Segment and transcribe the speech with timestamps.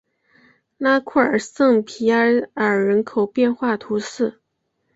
[0.79, 4.39] 拉库尔圣皮埃尔人口变化图示